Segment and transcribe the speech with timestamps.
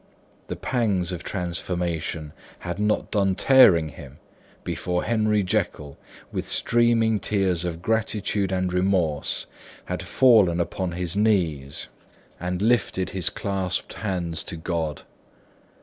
[0.47, 4.17] The pangs of transformation had not done tearing him,
[4.63, 5.99] before Henry Jekyll,
[6.31, 9.45] with streaming tears of gratitude and remorse,
[9.85, 11.87] had fallen upon his knees
[12.39, 15.03] and lifted his clasped hands to God.